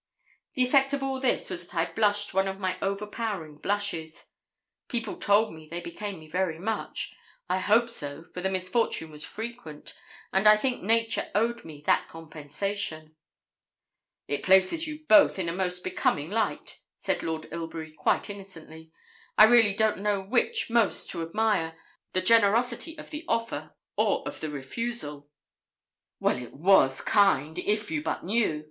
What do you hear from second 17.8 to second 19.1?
quite innocently.